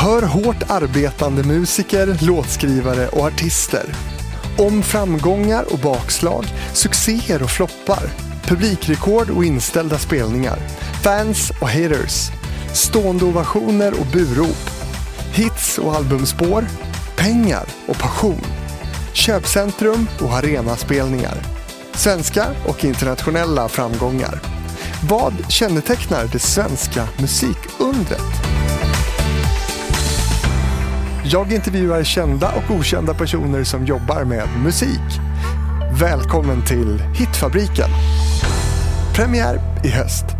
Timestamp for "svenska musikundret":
26.38-28.57